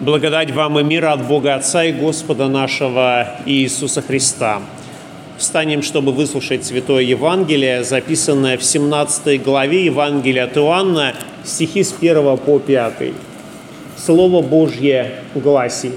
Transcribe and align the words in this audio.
Благодать 0.00 0.50
вам 0.50 0.78
и 0.78 0.82
мир 0.82 1.04
от 1.04 1.28
Бога 1.28 1.56
Отца 1.56 1.84
и 1.84 1.92
Господа 1.92 2.48
нашего 2.48 3.36
Иисуса 3.44 4.00
Христа. 4.00 4.62
Встанем, 5.36 5.82
чтобы 5.82 6.12
выслушать 6.12 6.64
Святое 6.64 7.02
Евангелие, 7.02 7.84
записанное 7.84 8.56
в 8.56 8.64
17 8.64 9.42
главе 9.42 9.84
Евангелия 9.84 10.44
от 10.44 10.56
Иоанна, 10.56 11.12
стихи 11.44 11.84
с 11.84 11.92
1 11.92 12.38
по 12.38 12.58
5. 12.58 13.12
Слово 13.98 14.40
Божье 14.40 15.16
гласит. 15.34 15.92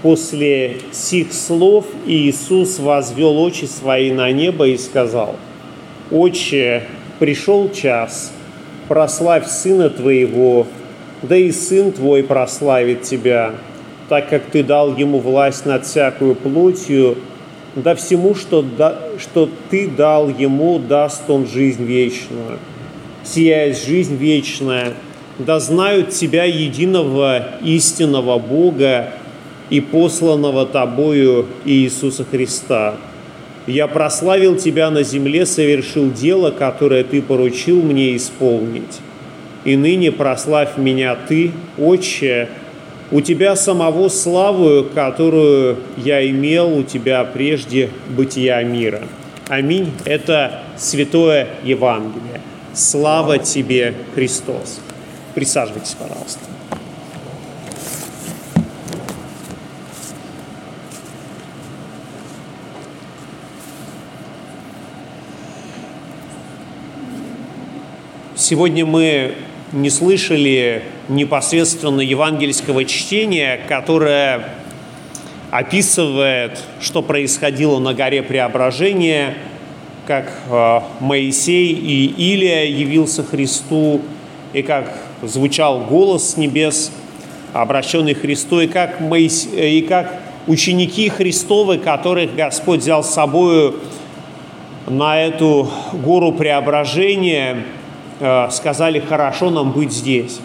После 0.00 0.78
сих 0.92 1.34
слов 1.34 1.84
Иисус 2.06 2.78
возвел 2.78 3.38
очи 3.38 3.66
свои 3.66 4.10
на 4.10 4.32
небо 4.32 4.66
и 4.66 4.78
сказал, 4.78 5.36
«Отче, 6.10 6.84
пришел 7.18 7.70
час, 7.70 8.32
прославь 8.88 9.46
Сына 9.46 9.90
Твоего, 9.90 10.66
да 11.22 11.36
и 11.36 11.52
Сын 11.52 11.92
Твой 11.92 12.22
прославит 12.22 13.02
Тебя, 13.02 13.54
так 14.08 14.28
как 14.28 14.42
Ты 14.46 14.62
дал 14.62 14.96
Ему 14.96 15.18
власть 15.18 15.66
над 15.66 15.86
всякую 15.86 16.34
плотью, 16.34 17.16
да 17.74 17.94
всему, 17.94 18.34
что, 18.34 18.62
да, 18.62 18.98
что 19.18 19.48
Ты 19.70 19.88
дал 19.88 20.28
Ему, 20.28 20.78
даст 20.78 21.28
Он 21.28 21.46
жизнь 21.46 21.84
вечную. 21.84 22.58
Сия 23.24 23.66
есть 23.66 23.86
жизнь 23.86 24.16
вечная, 24.16 24.94
да 25.38 25.60
знают 25.60 26.10
Тебя 26.10 26.44
единого 26.44 27.44
истинного 27.62 28.38
Бога 28.38 29.10
и 29.70 29.80
посланного 29.80 30.66
Тобою 30.66 31.46
Иисуса 31.64 32.24
Христа. 32.28 32.96
Я 33.68 33.86
прославил 33.86 34.56
Тебя 34.56 34.90
на 34.90 35.04
земле, 35.04 35.46
совершил 35.46 36.10
дело, 36.10 36.50
которое 36.50 37.04
Ты 37.04 37.22
поручил 37.22 37.80
мне 37.80 38.16
исполнить 38.16 39.00
и 39.64 39.76
ныне 39.76 40.10
прославь 40.12 40.76
меня 40.76 41.16
Ты, 41.28 41.52
Отче, 41.78 42.48
у 43.10 43.20
Тебя 43.20 43.56
самого 43.56 44.08
славу, 44.08 44.84
которую 44.94 45.78
я 45.96 46.26
имел 46.28 46.78
у 46.78 46.82
Тебя 46.82 47.24
прежде 47.24 47.90
бытия 48.08 48.62
мира. 48.62 49.02
Аминь. 49.48 49.92
Это 50.04 50.62
Святое 50.76 51.48
Евангелие. 51.62 52.40
Слава 52.72 53.38
Тебе, 53.38 53.94
Христос. 54.14 54.80
Присаживайтесь, 55.34 55.94
пожалуйста. 55.94 56.40
Сегодня 68.34 68.84
мы 68.84 69.34
не 69.72 69.88
слышали 69.88 70.82
непосредственно 71.08 72.00
евангельского 72.00 72.84
чтения, 72.84 73.58
которое 73.68 74.50
описывает, 75.50 76.62
что 76.80 77.02
происходило 77.02 77.78
на 77.78 77.94
горе 77.94 78.22
Преображения, 78.22 79.34
как 80.06 80.32
э, 80.50 80.80
Моисей 81.00 81.72
и 81.72 82.06
Илия 82.06 82.64
явился 82.64 83.22
Христу, 83.22 84.02
и 84.52 84.62
как 84.62 84.92
звучал 85.22 85.80
голос 85.80 86.32
с 86.32 86.36
небес, 86.36 86.92
обращенный 87.52 88.14
Христу, 88.14 88.60
и 88.60 88.66
как, 88.66 89.00
Моис... 89.00 89.48
и 89.52 89.82
как 89.82 90.20
ученики 90.46 91.08
Христовы, 91.08 91.78
которых 91.78 92.34
Господь 92.34 92.80
взял 92.80 93.04
с 93.04 93.10
собой 93.10 93.74
на 94.86 95.22
эту 95.22 95.70
гору 95.92 96.32
Преображения– 96.32 97.64
Э, 97.81 97.81
сказали, 98.50 99.00
хорошо 99.00 99.50
нам 99.50 99.72
быть 99.72 99.92
здесь. 99.92 100.40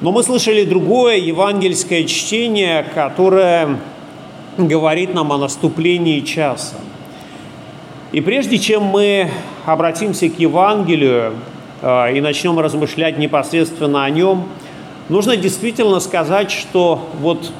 Но 0.00 0.12
мы 0.12 0.22
слышали 0.22 0.64
другое 0.64 1.16
евангельское 1.16 2.04
чтение, 2.04 2.84
которое 2.94 3.78
говорит 4.58 5.14
нам 5.14 5.32
о 5.32 5.38
наступлении 5.38 6.20
часа. 6.20 6.76
И 8.12 8.20
прежде 8.20 8.58
чем 8.58 8.82
мы 8.82 9.30
обратимся 9.64 10.28
к 10.28 10.38
Евангелию 10.38 11.34
э, 11.82 12.16
и 12.16 12.20
начнем 12.20 12.58
размышлять 12.58 13.18
непосредственно 13.18 14.04
о 14.04 14.10
нем, 14.10 14.48
нужно 15.08 15.36
действительно 15.36 16.00
сказать, 16.00 16.50
что 16.50 17.08
вот 17.20 17.50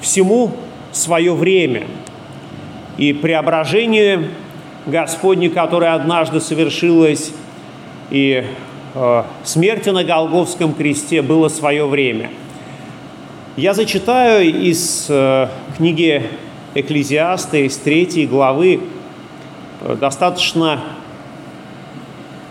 всему 0.00 0.52
свое 0.92 1.34
время. 1.34 1.86
И 2.98 3.12
преображение 3.12 4.30
Господне, 4.86 5.50
которое 5.50 5.94
однажды 5.94 6.40
совершилось 6.40 7.32
и 8.10 8.44
э, 8.94 9.22
смерти 9.44 9.88
на 9.90 10.04
Голговском 10.04 10.74
кресте 10.74 11.22
было 11.22 11.48
свое 11.48 11.86
время. 11.86 12.30
Я 13.56 13.74
зачитаю 13.74 14.48
из 14.48 15.06
э, 15.08 15.48
книги 15.76 16.22
Экклезиаста, 16.74 17.56
из 17.56 17.76
третьей 17.78 18.26
главы, 18.26 18.80
э, 19.80 19.96
достаточно 20.00 20.80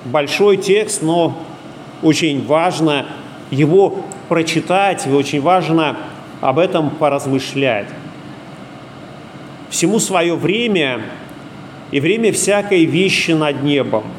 большой 0.06 0.58
текст, 0.58 1.02
но 1.02 1.38
очень 2.02 2.46
важно 2.46 3.06
его 3.50 4.04
прочитать, 4.28 5.08
и 5.08 5.12
очень 5.12 5.42
важно 5.42 5.98
об 6.42 6.60
этом 6.60 6.90
поразмышлять. 6.90 7.88
Всему 9.70 10.00
свое 10.00 10.36
время 10.36 11.02
и 11.92 12.00
время 12.00 12.32
всякой 12.34 12.86
вещи 12.86 13.32
над 13.32 13.64
небом– 13.64 14.04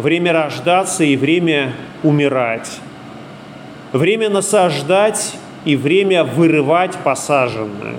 время 0.00 0.32
рождаться 0.32 1.04
и 1.04 1.16
время 1.16 1.74
умирать, 2.02 2.80
время 3.92 4.28
насаждать 4.28 5.36
и 5.64 5.76
время 5.76 6.24
вырывать 6.24 6.96
посаженное, 7.04 7.96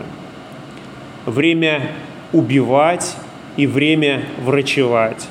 время 1.26 1.92
убивать 2.34 3.16
и 3.58 3.68
время 3.68 4.24
врачевать, 4.44 5.28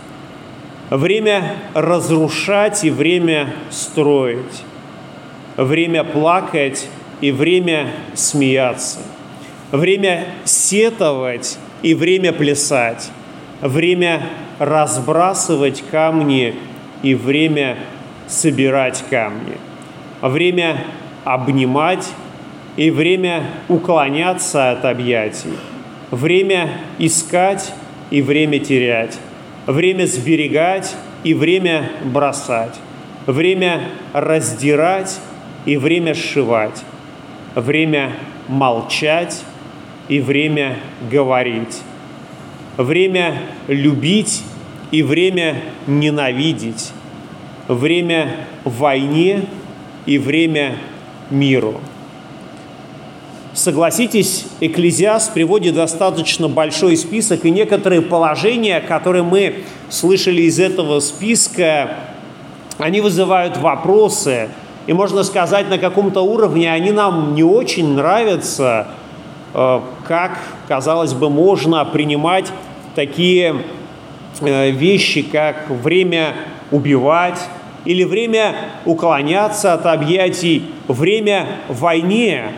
время 0.91 1.57
разрушать 1.75 2.85
и 2.85 2.91
время 2.91 3.55
строить, 3.71 4.65
время 5.57 6.05
плакать 6.05 6.89
и 7.21 7.33
время 7.33 7.91
смеяться, 8.15 9.01
время 9.73 10.27
сетовать 10.45 11.59
и 11.83 11.95
время 11.95 12.33
плясать, 12.33 13.11
время 13.61 14.23
разбрасывать 14.61 15.83
камни 15.91 16.55
и 17.03 17.15
время 17.15 17.79
собирать 18.29 19.03
камни, 19.09 19.57
время 20.21 20.85
обнимать 21.25 22.07
и 22.77 22.91
время 22.91 23.45
уклоняться 23.69 24.71
от 24.71 24.85
объятий, 24.85 25.57
время 26.11 26.73
искать 26.99 27.73
и 28.11 28.21
время 28.21 28.59
терять, 28.59 29.19
время 29.67 30.05
сберегать 30.05 30.95
и 31.25 31.33
время 31.33 31.91
бросать, 32.05 32.79
время 33.27 33.89
раздирать 34.13 35.21
и 35.65 35.79
время 35.79 36.15
сшивать, 36.15 36.85
время 37.55 38.13
молчать 38.47 39.43
и 40.09 40.21
время 40.21 40.77
говорить, 41.11 41.81
время 42.77 43.43
любить 43.69 44.43
и 44.91 45.03
время 45.03 45.63
ненавидеть, 45.87 46.93
время 47.69 48.37
войне 48.65 49.45
и 50.07 50.19
время 50.19 50.77
миру. 51.31 51.81
Согласитесь, 53.53 54.47
Экклезиаст 54.61 55.35
приводит 55.35 55.75
достаточно 55.75 56.49
большой 56.49 56.97
список, 56.97 57.45
и 57.45 57.51
некоторые 57.51 58.01
положения, 58.01 58.81
которые 58.81 59.25
мы 59.25 59.65
слышали 59.89 60.43
из 60.43 60.61
этого 60.61 61.01
списка, 61.01 61.97
они 62.79 63.01
вызывают 63.01 63.57
вопросы, 63.57 64.49
и 64.87 64.93
можно 64.93 65.25
сказать, 65.25 65.69
на 65.69 65.79
каком-то 65.79 66.21
уровне 66.23 66.73
они 66.73 66.91
нам 66.93 67.35
не 67.35 67.43
очень 67.43 67.95
нравятся, 67.95 68.89
э, 69.53 69.81
как, 70.07 70.39
казалось 70.69 71.13
бы, 71.13 71.29
можно 71.29 71.85
принимать 71.85 72.47
такие 72.95 73.55
Э, 74.41 74.71
вещи, 74.71 75.23
как 75.23 75.69
время 75.69 76.35
убивать 76.71 77.41
или 77.85 78.05
время 78.05 78.55
уклоняться 78.87 79.75
от 79.75 79.85
объятий, 79.85 80.65
время 80.89 81.47
войне. 81.69 82.53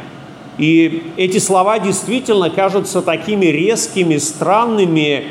И 0.58 1.12
эти 1.16 1.38
слова 1.38 1.80
действительно 1.80 2.50
кажутся 2.50 3.02
такими 3.02 3.46
резкими, 3.46 4.18
странными 4.18 5.24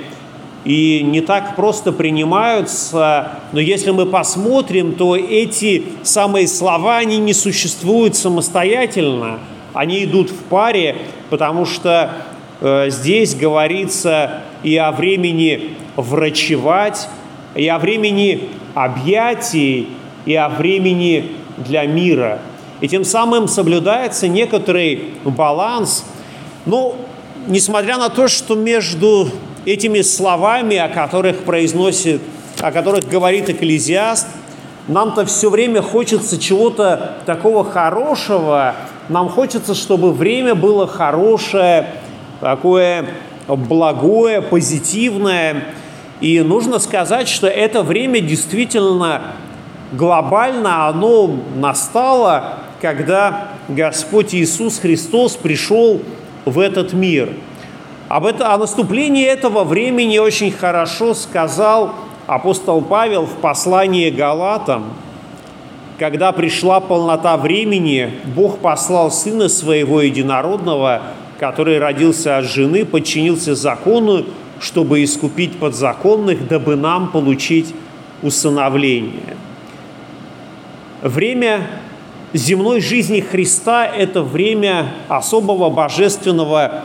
и 0.65 1.01
не 1.03 1.21
так 1.21 1.55
просто 1.55 1.93
принимаются. 1.93 3.39
Но 3.53 3.59
если 3.61 3.91
мы 3.91 4.05
посмотрим, 4.05 4.95
то 4.95 5.15
эти 5.15 5.85
самые 6.03 6.47
слова, 6.47 6.97
они 6.97 7.17
не 7.17 7.33
существуют 7.33 8.15
самостоятельно. 8.15 9.39
Они 9.73 10.03
идут 10.03 10.31
в 10.31 10.43
паре, 10.43 10.97
потому 11.29 11.65
что 11.65 12.11
здесь 12.61 13.35
говорится 13.35 14.41
и 14.63 14.77
о 14.77 14.91
времени 14.91 15.75
врачевать, 15.95 17.09
и 17.55 17.67
о 17.67 17.79
времени 17.79 18.49
объятий, 18.75 19.89
и 20.25 20.35
о 20.35 20.49
времени 20.49 21.31
для 21.57 21.85
мира. 21.85 22.39
и 22.79 22.87
тем 22.87 23.03
самым 23.03 23.47
соблюдается 23.47 24.27
некоторый 24.27 25.13
баланс. 25.23 26.03
Но 26.65 26.95
несмотря 27.47 27.97
на 27.97 28.09
то, 28.09 28.27
что 28.27 28.55
между 28.55 29.29
этими 29.65 30.01
словами, 30.01 30.77
о 30.77 30.89
которых 30.89 31.43
произносит, 31.43 32.21
о 32.59 32.71
которых 32.71 33.07
говорит 33.07 33.49
Экклезиаст, 33.49 34.27
нам-то 34.87 35.25
все 35.25 35.51
время 35.51 35.83
хочется 35.83 36.39
чего-то 36.39 37.17
такого 37.27 37.63
хорошего, 37.63 38.75
нам 39.09 39.29
хочется, 39.29 39.75
чтобы 39.75 40.11
время 40.11 40.55
было 40.55 40.87
хорошее, 40.87 41.87
такое 42.41 43.05
благое, 43.47 44.41
позитивное. 44.41 45.63
И 46.19 46.41
нужно 46.41 46.79
сказать, 46.79 47.29
что 47.29 47.47
это 47.47 47.83
время 47.83 48.19
действительно 48.19 49.21
глобально, 49.93 50.87
оно 50.87 51.29
настало, 51.55 52.55
когда 52.81 53.49
Господь 53.69 54.35
Иисус 54.35 54.79
Христос 54.79 55.35
пришел 55.35 56.01
в 56.45 56.59
этот 56.59 56.93
мир. 56.93 57.29
Об 58.09 58.25
это, 58.25 58.53
о 58.53 58.57
наступлении 58.57 59.25
этого 59.25 59.63
времени 59.63 60.17
очень 60.17 60.51
хорошо 60.51 61.13
сказал 61.13 61.93
апостол 62.27 62.81
Павел 62.81 63.25
в 63.25 63.35
послании 63.35 64.09
Галатам. 64.09 64.93
Когда 65.97 66.31
пришла 66.31 66.79
полнота 66.79 67.37
времени, 67.37 68.11
Бог 68.35 68.57
послал 68.57 69.11
Сына 69.11 69.49
Своего 69.49 70.01
Единородного, 70.01 71.01
который 71.41 71.79
родился 71.79 72.37
от 72.37 72.45
жены, 72.45 72.85
подчинился 72.85 73.55
закону, 73.55 74.25
чтобы 74.59 75.03
искупить 75.03 75.57
подзаконных, 75.57 76.47
дабы 76.47 76.75
нам 76.75 77.11
получить 77.11 77.73
усыновление. 78.21 79.35
Время 81.01 81.67
земной 82.31 82.79
жизни 82.79 83.21
Христа– 83.21 83.87
это 83.87 84.21
время 84.21 84.93
особого 85.07 85.71
божественного 85.71 86.83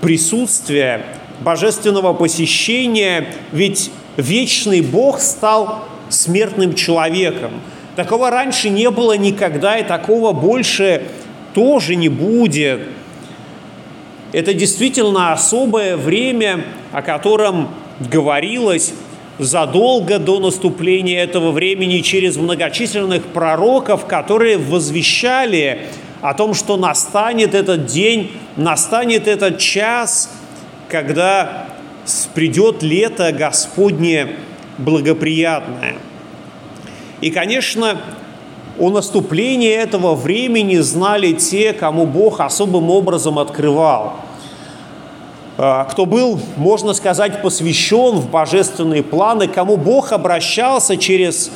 присутствия, 0.00 1.04
божественного 1.40 2.12
посещения, 2.12 3.26
ведь 3.50 3.90
вечный 4.16 4.82
Бог 4.82 5.18
стал 5.18 5.80
смертным 6.10 6.76
человеком. 6.76 7.50
Такого 7.96 8.30
раньше 8.30 8.70
не 8.70 8.88
было 8.92 9.16
никогда, 9.16 9.78
и 9.78 9.82
такого 9.82 10.32
больше 10.32 11.02
тоже 11.54 11.96
не 11.96 12.08
будет– 12.08 12.80
это 14.34 14.52
действительно 14.52 15.32
особое 15.32 15.96
время, 15.96 16.64
о 16.90 17.02
котором 17.02 17.68
говорилось 18.00 18.92
задолго 19.38 20.18
до 20.18 20.40
наступления 20.40 21.22
этого 21.22 21.52
времени 21.52 22.00
через 22.00 22.36
многочисленных 22.36 23.22
пророков, 23.26 24.06
которые 24.06 24.58
возвещали 24.58 25.82
о 26.20 26.34
том, 26.34 26.52
что 26.54 26.76
настанет 26.76 27.54
этот 27.54 27.86
день, 27.86 28.32
настанет 28.56 29.28
этот 29.28 29.58
час, 29.58 30.28
когда 30.88 31.68
придет 32.34 32.82
лето 32.82 33.30
Господне 33.30 34.30
благоприятное. 34.78 35.94
И, 37.20 37.30
конечно, 37.30 38.00
о 38.80 38.90
наступлении 38.90 39.72
этого 39.72 40.16
времени 40.16 40.78
знали 40.78 41.34
те, 41.34 41.72
кому 41.72 42.04
Бог 42.04 42.40
особым 42.40 42.90
образом 42.90 43.38
открывал. 43.38 44.23
А, 45.56 45.84
кто 45.84 46.04
был, 46.04 46.40
можно 46.56 46.94
сказать, 46.94 47.40
посвящен 47.42 48.16
в 48.16 48.30
божественные 48.30 49.02
планы, 49.02 49.46
кому 49.46 49.76
Бог 49.76 50.12
обращался 50.12 50.96
через 50.96 51.50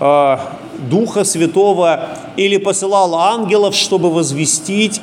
а, 0.00 0.56
Духа 0.90 1.24
Святого 1.24 2.08
или 2.36 2.56
посылал 2.56 3.14
ангелов, 3.14 3.74
чтобы 3.74 4.10
возвестить. 4.10 5.00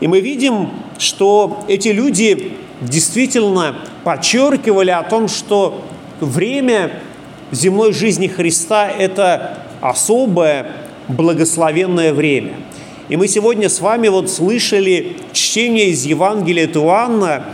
И 0.00 0.08
мы 0.08 0.20
видим, 0.20 0.70
что 0.98 1.58
эти 1.68 1.88
люди 1.88 2.52
действительно 2.80 3.76
подчеркивали 4.04 4.90
о 4.90 5.02
том, 5.02 5.28
что 5.28 5.82
время 6.20 6.92
земной 7.52 7.92
жизни 7.92 8.26
Христа– 8.26 8.88
это 8.98 9.58
особое 9.80 10.72
благословенное 11.08 12.12
время. 12.12 12.54
И 13.08 13.16
мы 13.16 13.28
сегодня 13.28 13.68
с 13.68 13.80
вами 13.80 14.08
вот 14.08 14.30
слышали 14.30 15.16
чтение 15.32 15.90
из 15.90 16.04
Евангелия 16.04 16.64
от 16.64 16.76
Иоанна. 16.76 17.44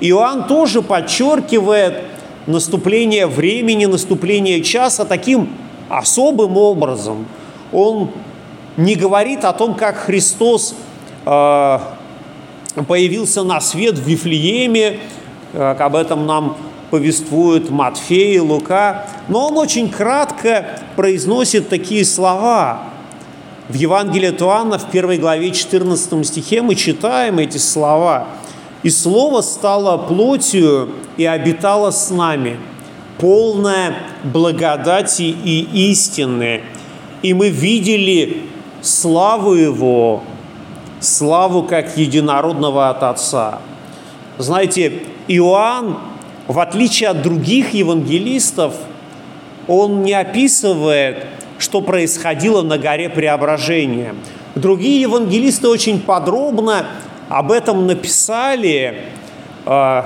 Иоанн 0.00 0.44
тоже 0.44 0.82
подчеркивает 0.82 2.02
наступление 2.46 3.26
времени, 3.26 3.86
наступление 3.86 4.62
часа 4.62 5.04
таким 5.04 5.50
особым 5.88 6.56
образом. 6.56 7.26
Он 7.72 8.10
не 8.76 8.94
говорит 8.94 9.44
о 9.44 9.52
том, 9.52 9.74
как 9.74 9.96
Христос 9.96 10.74
э, 11.26 11.78
появился 12.86 13.42
на 13.42 13.60
свет 13.60 13.98
в 13.98 14.06
Вифлееме, 14.06 14.98
как 15.52 15.80
об 15.80 15.96
этом 15.96 16.26
нам 16.26 16.56
повествуют 16.90 17.70
Матфей 17.70 18.36
и 18.36 18.40
Лука, 18.40 19.06
но 19.28 19.46
он 19.48 19.58
очень 19.58 19.88
кратко 19.88 20.80
произносит 20.96 21.68
такие 21.68 22.04
слова. 22.04 22.82
В 23.68 23.74
Евангелии 23.74 24.28
от 24.28 24.42
Иоанна 24.42 24.78
в 24.78 24.90
первой 24.90 25.18
главе 25.18 25.52
14 25.52 26.26
стихе 26.26 26.62
мы 26.62 26.74
читаем 26.74 27.38
эти 27.38 27.58
слова. 27.58 28.26
«И 28.82 28.90
Слово 28.90 29.42
стало 29.42 29.98
плотью 29.98 30.90
и 31.16 31.24
обитало 31.24 31.90
с 31.90 32.10
нами, 32.10 32.58
полное 33.18 33.94
благодати 34.24 35.22
и 35.22 35.90
истины, 35.90 36.62
и 37.22 37.34
мы 37.34 37.50
видели 37.50 38.44
славу 38.80 39.54
Его, 39.54 40.22
славу 41.00 41.64
как 41.64 41.96
единородного 41.96 42.88
от 42.88 43.02
Отца». 43.02 43.60
Знаете, 44.38 45.02
Иоанн, 45.28 45.98
в 46.48 46.58
отличие 46.58 47.10
от 47.10 47.20
других 47.20 47.74
евангелистов, 47.74 48.74
он 49.68 50.02
не 50.02 50.14
описывает 50.14 51.26
что 51.60 51.82
происходило 51.82 52.62
на 52.62 52.78
горе 52.78 53.08
Преображения. 53.08 54.14
Другие 54.54 55.02
евангелисты 55.02 55.68
очень 55.68 56.00
подробно 56.00 56.86
об 57.30 57.52
этом 57.52 57.86
написали, 57.86 59.04
э, 59.64 60.02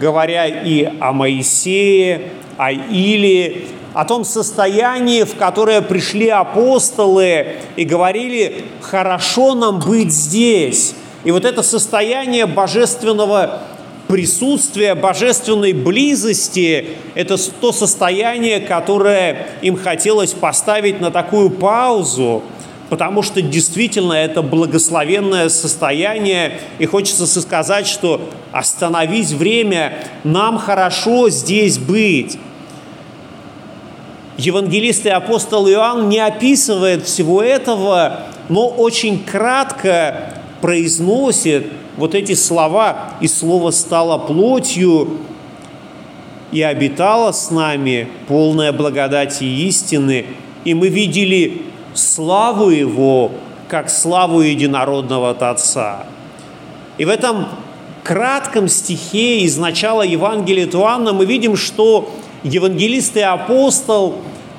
говоря 0.00 0.46
и 0.46 0.88
о 0.98 1.12
Моисее, 1.12 2.30
о 2.56 2.72
Илии, 2.72 3.66
о 3.92 4.06
том 4.06 4.24
состоянии, 4.24 5.24
в 5.24 5.36
которое 5.36 5.82
пришли 5.82 6.28
апостолы 6.28 7.56
и 7.76 7.84
говорили, 7.84 8.64
хорошо 8.80 9.54
нам 9.54 9.78
быть 9.78 10.10
здесь. 10.10 10.94
И 11.22 11.30
вот 11.30 11.44
это 11.44 11.62
состояние 11.62 12.46
божественного 12.46 13.60
присутствие 14.08 14.94
божественной 14.94 15.72
близости– 15.72 16.96
это 17.14 17.36
то 17.60 17.72
состояние, 17.72 18.60
которое 18.60 19.48
им 19.60 19.76
хотелось 19.76 20.32
поставить 20.32 21.00
на 21.00 21.10
такую 21.10 21.50
паузу, 21.50 22.42
потому 22.90 23.22
что 23.22 23.40
действительно 23.42 24.12
это 24.12 24.42
благословенное 24.42 25.48
состояние, 25.48 26.60
и 26.78 26.86
хочется 26.86 27.26
сказать, 27.26 27.86
что 27.86 28.28
остановись 28.52 29.32
время, 29.32 29.98
нам 30.22 30.58
хорошо 30.58 31.30
здесь 31.30 31.78
быть. 31.78 32.38
Евангелист 34.36 35.06
и 35.06 35.10
апостол 35.10 35.68
Иоанн 35.68 36.08
не 36.08 36.18
описывает 36.18 37.04
всего 37.04 37.42
этого, 37.42 38.24
но 38.48 38.68
очень 38.68 39.22
кратко 39.24 40.34
произносит 40.60 41.66
вот 41.96 42.14
эти 42.14 42.34
слова, 42.34 43.12
и 43.20 43.28
Слово 43.28 43.70
стало 43.70 44.18
плотью 44.18 45.20
и 46.50 46.62
обитало 46.62 47.32
с 47.32 47.50
нами, 47.50 48.08
полная 48.26 48.72
благодати 48.72 49.44
и 49.44 49.68
истины, 49.68 50.26
и 50.64 50.74
мы 50.74 50.88
видели 50.88 51.62
славу 51.94 52.70
Его, 52.70 53.30
как 53.68 53.90
славу 53.90 54.40
единородного 54.40 55.30
от 55.30 55.42
Отца. 55.42 56.04
И 56.98 57.04
в 57.04 57.08
этом 57.08 57.46
кратком 58.02 58.68
стихе 58.68 59.40
из 59.40 59.56
начала 59.56 60.02
Евангелия 60.02 60.66
Туанна 60.66 61.12
мы 61.12 61.24
видим, 61.24 61.56
что 61.56 62.10
евангелист 62.42 63.16
и 63.16 63.20
апостол, 63.20 64.16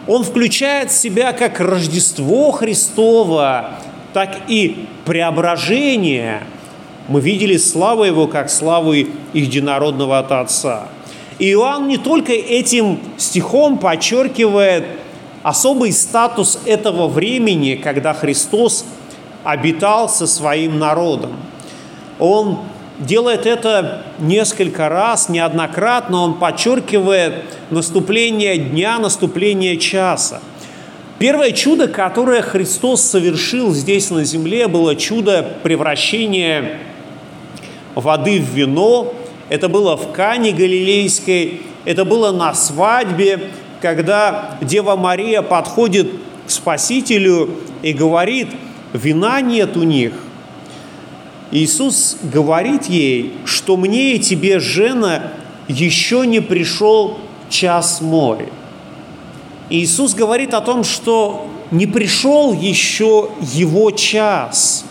он 0.08 0.24
включает 0.24 0.92
в 0.92 0.98
себя 0.98 1.34
как 1.34 1.60
Рождество 1.60 2.52
Христово, 2.52 3.72
так 4.14 4.38
и 4.48 4.88
преображение– 5.06 6.44
мы 7.08 7.22
видели 7.22 7.58
славу 7.58 8.04
Его, 8.04 8.28
как 8.28 8.50
славу 8.50 8.94
единородного 9.34 10.20
от 10.20 10.32
Отца. 10.32 10.88
И 11.38 11.52
Иоанн 11.52 11.88
не 11.88 11.98
только 11.98 12.34
этим 12.34 13.00
стихом 13.18 13.78
подчеркивает 13.78 14.86
особый 15.46 15.92
статус 15.92 16.58
этого 16.66 17.08
времени, 17.08 17.76
когда 17.76 18.16
Христос 18.16 18.84
обитал 19.44 20.10
со 20.10 20.26
своим 20.26 20.80
народом. 20.80 21.34
Он 22.18 22.62
делает 22.98 23.46
это 23.46 24.02
несколько 24.18 24.90
раз, 24.90 25.30
неоднократно, 25.30 26.22
он 26.24 26.40
подчеркивает 26.40 27.44
наступление 27.70 28.58
дня, 28.58 28.98
наступление 28.98 29.78
часа. 29.78 30.42
Первое 31.20 31.52
чудо, 31.52 31.90
которое 31.90 32.42
Христос 32.42 33.04
совершил 33.04 33.72
здесь 33.72 34.10
на 34.10 34.24
земле, 34.24 34.68
было 34.68 34.96
чудо 34.96 35.46
превращения 35.62 36.80
воды 37.94 38.40
в 38.40 38.50
вино. 38.50 39.14
Это 39.50 39.70
было 39.70 39.96
в 39.96 40.12
Кане 40.12 40.54
Галилейской, 40.54 41.62
это 41.86 42.04
было 42.04 42.32
на 42.32 42.56
свадьбе, 42.56 43.52
когда 43.82 44.58
Дева 44.62 44.96
Мария 44.96 45.42
подходит 45.42 46.12
к 46.48 46.50
Спасителю 46.50 47.50
и 47.82 47.94
говорит, 47.94 48.50
вина 48.94 49.42
нет 49.42 49.78
у 49.78 49.84
них. 49.84 50.14
Иисус 51.52 52.18
говорит 52.22 52.86
ей, 52.86 53.34
что 53.46 53.78
мне 53.78 54.16
и 54.16 54.20
тебе, 54.20 54.60
жена, 54.60 55.32
еще 55.68 56.26
не 56.26 56.40
пришел 56.40 57.18
час 57.50 58.02
мой. 58.02 58.50
Иисус 59.70 60.14
говорит 60.14 60.54
о 60.54 60.62
том, 60.62 60.84
что 60.84 61.48
не 61.72 61.86
пришел 61.86 62.54
еще 62.54 63.30
его 63.42 63.92
час. 63.92 64.86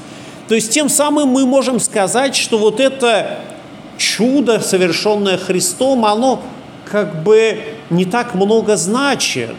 То 0.48 0.54
есть 0.54 0.70
тем 0.72 0.88
самым 0.88 1.28
мы 1.28 1.46
можем 1.46 1.80
сказать, 1.80 2.34
что 2.34 2.58
вот 2.58 2.80
это 2.80 3.38
чудо, 3.96 4.60
совершенное 4.60 5.38
Христом, 5.38 6.04
оно 6.04 6.42
как 6.84 7.22
бы 7.22 7.58
не 7.90 8.04
так 8.04 8.34
много 8.34 8.76
значит. 8.76 9.54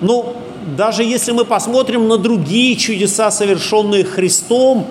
Но 0.00 0.36
даже 0.76 1.04
если 1.04 1.32
мы 1.32 1.44
посмотрим 1.44 2.08
на 2.08 2.18
другие 2.18 2.76
чудеса, 2.76 3.30
совершенные 3.30 4.04
Христом, 4.04 4.86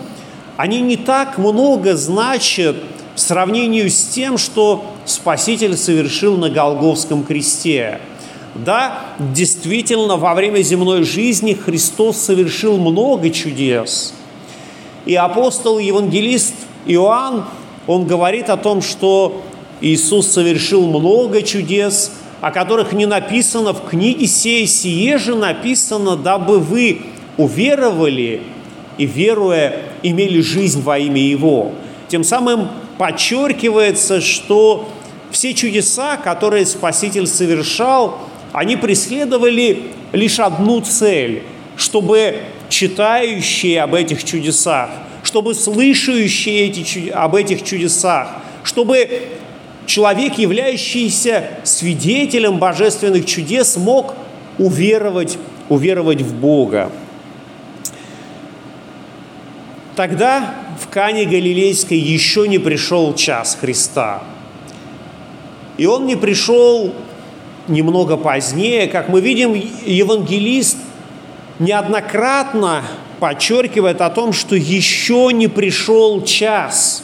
они 0.58 0.80
не 0.82 0.98
так 0.98 1.38
много 1.38 1.96
значат 1.96 2.78
в 3.16 3.20
сравнении 3.20 3.88
с 3.88 4.06
тем, 4.06 4.38
что 4.38 4.86
Спаситель 5.06 5.76
совершил 5.78 6.38
на 6.38 6.50
Голговском 6.50 7.24
кресте. 7.24 8.00
Да, 8.56 9.02
действительно, 9.20 10.16
во 10.16 10.34
время 10.34 10.62
земной 10.62 11.04
жизни 11.04 11.54
Христос 11.54 12.18
совершил 12.18 12.78
много 12.78 13.30
чудес. 13.30 14.14
И 15.06 15.14
апостол, 15.16 15.78
евангелист 15.78 16.54
Иоанн, 16.86 17.46
он 17.86 18.06
говорит 18.06 18.50
о 18.50 18.58
том, 18.58 18.82
что 18.82 19.42
Иисус 19.82 20.28
совершил 20.28 20.88
много 20.88 21.42
чудес, 21.42 22.12
о 22.42 22.52
которых 22.52 22.94
не 22.94 23.06
написано 23.06 23.74
в 23.74 23.86
книге 23.88 24.28
сей, 24.28 24.68
сие 24.68 25.18
же 25.18 25.36
написано, 25.36 26.16
дабы 26.16 26.60
вы 26.60 27.02
уверовали 27.38 28.42
и, 28.98 29.06
веруя, 29.06 29.78
имели 30.04 30.42
жизнь 30.42 30.82
во 30.82 30.98
имя 30.98 31.22
Его. 31.22 31.72
Тем 32.08 32.24
самым 32.24 32.70
подчеркивается, 32.98 34.22
что 34.22 34.90
все 35.32 35.54
чудеса, 35.54 36.18
которые 36.18 36.66
Спаситель 36.66 37.28
совершал, 37.28 38.20
они 38.54 38.78
преследовали 38.78 39.84
лишь 40.14 40.40
одну 40.40 40.80
цель, 40.82 41.44
чтобы 41.76 42.38
читающие 42.70 43.82
об 43.82 43.96
этих 43.96 44.24
чудесах, 44.24 44.90
чтобы 45.24 45.56
слышащие 45.56 46.68
эти, 46.68 47.10
об 47.10 47.36
этих 47.36 47.64
чудесах, 47.64 48.30
чтобы 48.64 49.24
человек, 49.86 50.38
являющийся 50.38 51.50
свидетелем 51.64 52.58
божественных 52.58 53.26
чудес, 53.26 53.78
мог 53.78 54.16
уверовать, 54.58 55.38
уверовать 55.70 56.22
в 56.22 56.34
Бога. 56.34 56.92
Тогда 59.96 60.56
в 60.80 60.90
Кане 60.90 61.26
Галилейской 61.26 61.98
еще 61.98 62.48
не 62.48 62.60
пришел 62.60 63.14
час 63.16 63.58
Христа. 63.60 64.24
И 65.78 65.86
он 65.86 66.06
не 66.06 66.16
пришел 66.16 66.94
немного 67.68 68.18
позднее. 68.18 68.88
Как 68.88 69.10
мы 69.10 69.22
видим, 69.22 69.54
евангелист 69.54 70.78
неоднократно 71.60 72.84
подчеркивает 73.20 74.02
о 74.02 74.10
том, 74.10 74.34
что 74.34 74.56
еще 74.56 75.30
не 75.32 75.48
пришел 75.48 76.24
час. 76.24 77.04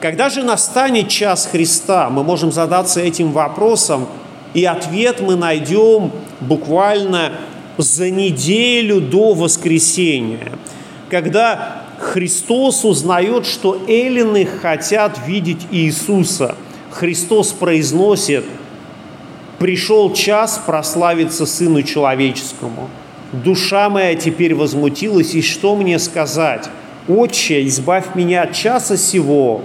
Когда 0.00 0.28
же 0.28 0.42
настанет 0.42 1.08
час 1.08 1.48
Христа? 1.50 2.08
Мы 2.10 2.22
можем 2.22 2.52
задаться 2.52 3.00
этим 3.00 3.32
вопросом, 3.32 4.06
и 4.54 4.64
ответ 4.64 5.20
мы 5.20 5.36
найдем 5.36 6.12
буквально 6.40 7.32
за 7.76 8.10
неделю 8.10 9.00
до 9.00 9.34
воскресения– 9.34 10.52
когда 11.08 11.84
Христос 11.98 12.84
узнает, 12.84 13.46
что 13.46 13.80
эллины 13.88 14.44
хотят 14.44 15.18
видеть 15.26 15.66
Иисуса, 15.70 16.54
Христос 16.90 17.52
произносит, 17.52 18.44
«Пришел 19.58 20.12
час 20.12 20.60
прославиться 20.64 21.46
Сыну 21.46 21.82
Человеческому. 21.82 22.88
Душа 23.32 23.90
моя 23.90 24.14
теперь 24.14 24.54
возмутилась, 24.54 25.34
и 25.34 25.42
что 25.42 25.74
мне 25.76 25.98
сказать? 25.98 26.68
Отче, 27.08 27.66
избавь 27.66 28.14
меня 28.14 28.42
от 28.42 28.52
часа 28.52 28.96
сего, 28.96 29.62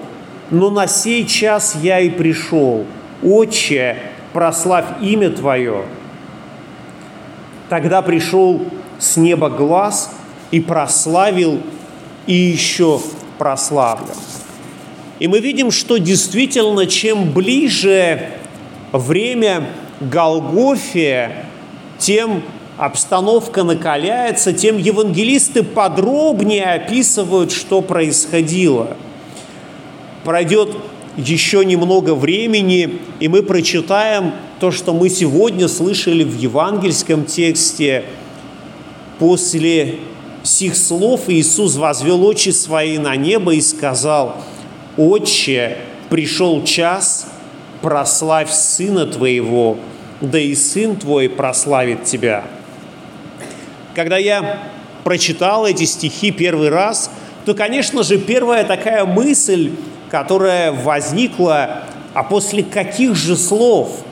но 0.49 0.69
на 0.69 0.87
сей 0.87 1.25
час 1.25 1.77
я 1.81 1.99
и 1.99 2.09
пришел. 2.09 2.85
Отче, 3.21 3.97
прославь 4.33 5.01
имя 5.01 5.29
Твое». 5.29 5.83
Тогда 7.69 8.01
пришел 8.01 8.65
с 8.99 9.17
неба 9.17 9.49
глаз– 9.49 10.11
и 10.53 10.59
прославил, 10.59 11.61
и 12.27 12.33
еще 12.33 13.01
прославлен. 13.39 14.13
И 15.17 15.27
мы 15.27 15.39
видим, 15.39 15.71
что 15.71 15.97
действительно, 15.97 16.85
чем 16.85 17.31
ближе 17.31 18.29
время 18.91 19.67
Голгофе, 19.99 21.47
тем 21.97 22.43
обстановка 22.77 23.63
накаляется, 23.63 24.53
тем 24.53 24.77
евангелисты 24.77 25.63
подробнее 25.63 26.65
описывают, 26.65 27.51
что 27.51 27.81
происходило. 27.81 28.95
Пройдет 30.23 30.69
еще 31.17 31.63
немного 31.65 32.15
времени, 32.15 32.99
и 33.19 33.27
мы 33.27 33.43
прочитаем 33.43 34.33
то, 34.59 34.71
что 34.71 34.93
мы 34.93 35.09
сегодня 35.09 35.67
слышали 35.67 36.23
в 36.23 36.37
евангельском 36.37 37.25
тексте 37.25 38.05
после 39.19 39.99
сих 40.43 40.75
слов 40.75 41.29
Иисус 41.29 41.75
возвел 41.75 42.25
очи 42.25 42.49
свои 42.49 42.97
на 42.97 43.15
небо 43.15 43.53
и 43.53 43.61
сказал, 43.61 44.37
«Отче, 44.97 45.77
пришел 46.09 46.63
час, 46.63 47.27
прославь 47.81 48.51
Сына 48.51 49.05
Твоего, 49.05 49.77
да 50.21 50.39
и 50.39 50.55
Сын 50.55 50.95
Твой 50.95 51.29
прославит 51.29 52.03
Тебя». 52.03 52.43
Когда 53.95 54.17
я 54.17 54.63
прочитал 55.03 55.65
эти 55.65 55.83
стихи 55.83 56.31
первый 56.31 56.69
раз, 56.69 57.11
то, 57.45 57.53
конечно 57.53 58.03
же, 58.03 58.17
первая 58.17 58.63
такая 58.63 59.05
мысль, 59.05 59.71
которая 60.13 60.71
возникла, 60.71 61.85
а 62.13 62.21
после 62.21 62.61
каких 62.61 63.15
же 63.15 63.35
слов, 63.35 64.03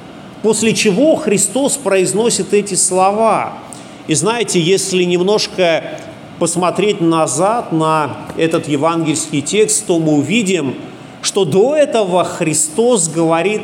после 0.41 0.73
чего 0.73 1.15
Христос 1.15 1.77
произносит 1.77 2.55
эти 2.55 2.73
слова. 2.73 3.53
И 4.07 4.15
знаете, 4.15 4.59
если 4.59 5.03
немножко 5.03 5.83
посмотреть 6.39 7.01
назад 7.01 7.71
на 7.71 8.17
этот 8.35 8.67
евангельский 8.67 9.43
текст, 9.43 9.85
то 9.85 9.99
мы 9.99 10.13
увидим, 10.13 10.73
что 11.21 11.45
до 11.45 11.75
этого 11.75 12.23
Христос 12.23 13.07
говорит 13.07 13.61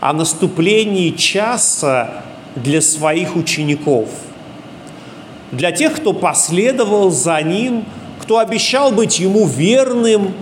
о 0.00 0.12
наступлении 0.14 1.10
часа 1.10 2.24
для 2.56 2.80
своих 2.80 3.36
учеников. 3.36 4.08
Для 5.52 5.70
тех, 5.70 5.94
кто 5.94 6.12
последовал 6.12 7.12
за 7.12 7.40
Ним, 7.40 7.84
кто 8.18 8.38
обещал 8.38 8.90
быть 8.90 9.20
Ему 9.20 9.46
верным, 9.46 10.34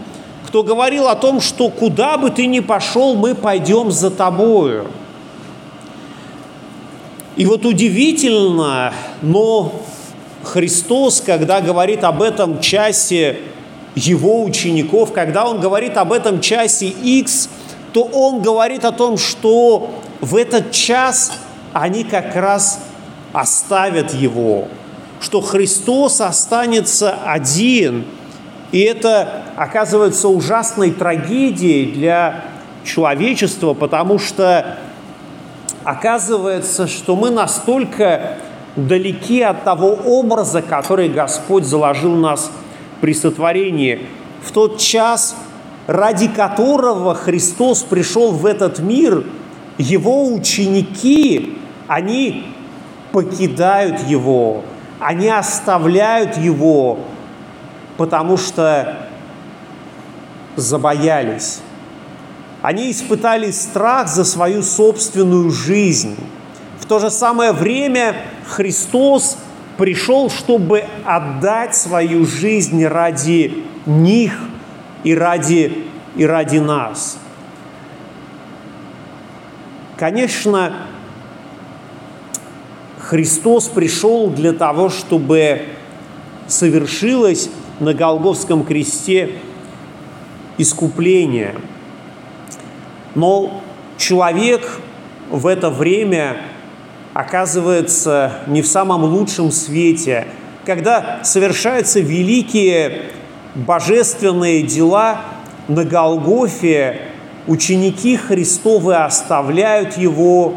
кто 0.46 0.62
говорил 0.62 1.08
о 1.08 1.16
том, 1.16 1.40
что 1.40 1.68
куда 1.68 2.16
бы 2.16 2.30
ты 2.30 2.46
ни 2.46 2.60
пошел, 2.60 3.14
мы 3.14 3.34
пойдем 3.34 3.90
за 3.90 4.10
тобою. 4.10 4.88
И 7.36 7.46
вот 7.46 7.64
удивительно, 7.64 8.92
но 9.22 9.72
Христос, 10.42 11.22
когда 11.24 11.60
говорит 11.60 12.04
об 12.04 12.22
этом 12.22 12.60
часе 12.60 13.40
его 13.94 14.44
учеников, 14.44 15.12
когда 15.12 15.46
он 15.46 15.60
говорит 15.60 15.96
об 15.96 16.12
этом 16.12 16.40
часе 16.40 16.88
X, 16.88 17.48
то 17.92 18.02
он 18.02 18.42
говорит 18.42 18.84
о 18.84 18.92
том, 18.92 19.18
что 19.18 19.90
в 20.20 20.36
этот 20.36 20.72
час 20.72 21.32
они 21.72 22.04
как 22.04 22.34
раз 22.36 22.80
оставят 23.32 24.14
его, 24.14 24.68
что 25.20 25.40
Христос 25.40 26.20
останется 26.20 27.18
один. 27.24 28.04
И 28.72 28.80
это 28.80 29.39
оказывается 29.60 30.28
ужасной 30.28 30.90
трагедией 30.90 31.92
для 31.92 32.44
человечества, 32.82 33.74
потому 33.74 34.18
что 34.18 34.78
оказывается, 35.84 36.86
что 36.86 37.14
мы 37.14 37.28
настолько 37.28 38.38
далеки 38.74 39.42
от 39.42 39.62
того 39.62 39.98
образа, 40.06 40.62
который 40.62 41.10
Господь 41.10 41.64
заложил 41.64 42.14
нас 42.14 42.50
при 43.02 43.12
сотворении. 43.12 44.06
В 44.42 44.50
тот 44.50 44.78
час, 44.78 45.36
ради 45.86 46.28
которого 46.28 47.14
Христос 47.14 47.82
пришел 47.82 48.32
в 48.32 48.46
этот 48.46 48.78
мир, 48.78 49.24
его 49.76 50.32
ученики, 50.32 51.58
они 51.86 52.46
покидают 53.12 54.08
Его, 54.08 54.62
они 55.00 55.28
оставляют 55.28 56.38
Его, 56.38 57.00
потому 57.98 58.38
что 58.38 59.09
забоялись. 60.60 61.60
Они 62.62 62.90
испытали 62.90 63.50
страх 63.50 64.08
за 64.08 64.24
свою 64.24 64.62
собственную 64.62 65.50
жизнь. 65.50 66.16
В 66.78 66.86
то 66.86 66.98
же 66.98 67.10
самое 67.10 67.52
время 67.52 68.16
Христос 68.46 69.38
пришел, 69.78 70.28
чтобы 70.28 70.84
отдать 71.04 71.74
свою 71.74 72.26
жизнь 72.26 72.84
ради 72.84 73.64
них 73.86 74.38
и 75.04 75.14
ради, 75.14 75.84
и 76.16 76.26
ради 76.26 76.58
нас. 76.58 77.18
Конечно, 79.96 80.86
Христос 82.98 83.68
пришел 83.68 84.28
для 84.28 84.52
того, 84.52 84.88
чтобы 84.88 85.62
совершилось 86.46 87.50
на 87.80 87.94
Голговском 87.94 88.64
кресте 88.64 89.30
искупление. 90.60 91.54
Но 93.14 93.62
человек 93.96 94.80
в 95.30 95.46
это 95.46 95.70
время 95.70 96.36
оказывается 97.12 98.32
не 98.46 98.62
в 98.62 98.66
самом 98.66 99.04
лучшем 99.04 99.50
свете, 99.50 100.26
когда 100.64 101.20
совершаются 101.24 102.00
великие 102.00 103.02
божественные 103.54 104.62
дела 104.62 105.22
на 105.68 105.84
Голгофе, 105.84 107.00
ученики 107.46 108.16
Христовы 108.16 108.96
оставляют 108.96 109.96
его, 109.96 110.54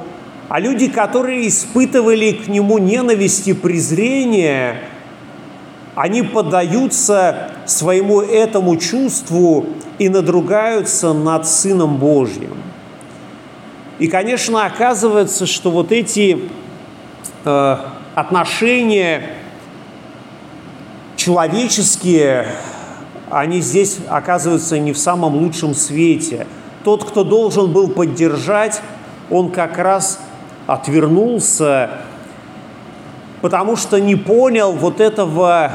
а 0.49 0.59
люди, 0.59 0.87
которые 0.87 1.47
испытывали 1.47 2.31
к 2.31 2.47
нему 2.47 2.77
ненависть 2.77 3.47
и 3.47 3.53
презрение, 3.53 4.79
они 5.95 6.23
поддаются 6.23 7.51
своему 7.65 8.21
этому 8.21 8.77
чувству 8.77 9.65
и 9.99 10.09
надругаются 10.09 11.13
над 11.13 11.47
Сыном 11.47 11.97
Божьим. 11.97 12.57
И, 13.99 14.07
конечно, 14.07 14.65
оказывается, 14.65 15.45
что 15.45 15.69
вот 15.69 15.91
эти 15.91 16.49
э, 17.45 17.77
отношения 18.15 19.29
человеческие, 21.15 22.47
они 23.29 23.61
здесь 23.61 23.99
оказываются 24.09 24.79
не 24.79 24.93
в 24.93 24.97
самом 24.97 25.35
лучшем 25.35 25.75
свете. 25.75 26.47
Тот, 26.83 27.03
кто 27.03 27.23
должен 27.23 27.71
был 27.71 27.89
поддержать, 27.89 28.81
он 29.29 29.51
как 29.51 29.77
раз 29.77 30.19
отвернулся, 30.67 32.01
потому 33.43 33.75
что 33.75 33.99
не 33.99 34.15
понял 34.15 34.71
вот 34.71 35.01
этого 35.01 35.73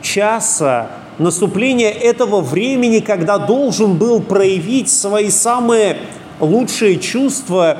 часа, 0.00 0.92
наступления 1.18 1.90
этого 1.90 2.40
времени, 2.40 3.00
когда 3.00 3.36
должен 3.36 3.96
был 3.96 4.22
проявить 4.22 4.88
свои 4.88 5.28
самые 5.28 5.96
лучшие 6.38 7.00
чувства, 7.00 7.78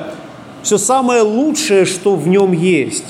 все 0.63 0.77
самое 0.77 1.21
лучшее, 1.21 1.85
что 1.85 2.17
в 2.17 2.27
нем 2.27 2.51
есть. 2.51 3.05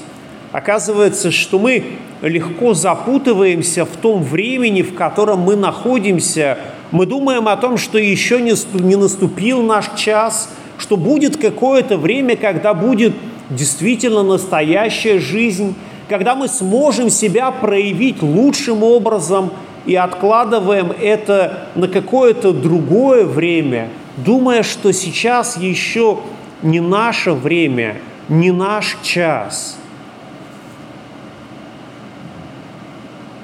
Оказывается, 0.51 1.31
что 1.31 1.57
мы 1.57 1.83
легко 2.21 2.75
запутываемся 2.75 3.85
в 3.85 3.97
том 3.99 4.21
времени, 4.21 4.83
в 4.83 4.93
котором 4.93 5.39
мы 5.39 5.55
находимся. 5.55 6.59
Мы 6.91 7.07
думаем 7.07 7.47
о 7.47 7.57
том, 7.57 7.79
что 7.79 7.97
еще 7.97 8.39
не 8.39 8.95
наступил 8.95 9.63
наш 9.63 9.89
час, 9.97 10.51
что 10.77 10.97
будет 10.97 11.37
какое-то 11.37 11.97
время, 11.97 12.35
когда 12.35 12.75
будет 12.75 13.13
действительно 13.49 14.21
настоящая 14.21 15.17
жизнь, 15.17 15.73
когда 16.11 16.35
мы 16.35 16.49
сможем 16.49 17.09
себя 17.09 17.51
проявить 17.51 18.21
лучшим 18.21 18.83
образом 18.83 19.49
и 19.85 19.95
откладываем 19.95 20.91
это 20.91 21.69
на 21.73 21.87
какое-то 21.87 22.51
другое 22.51 23.23
время– 23.23 23.87
думая, 24.17 24.61
что 24.63 24.91
сейчас 24.91 25.55
еще 25.55 26.19
не 26.61 26.81
наше 26.81 27.31
время, 27.31 28.01
не 28.27 28.51
наш 28.51 28.97
час. 29.01 29.77